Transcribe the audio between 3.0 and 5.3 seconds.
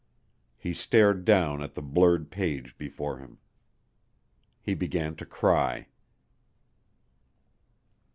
him. He began to